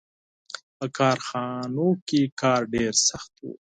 [0.77, 3.45] •په کارخانو کې کار ډېر سخت و.